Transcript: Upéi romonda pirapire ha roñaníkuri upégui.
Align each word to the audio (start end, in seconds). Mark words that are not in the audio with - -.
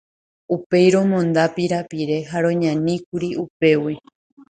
Upéi 0.55 0.87
romonda 0.95 1.43
pirapire 1.55 2.17
ha 2.29 2.37
roñaníkuri 2.45 3.29
upégui. 3.43 3.95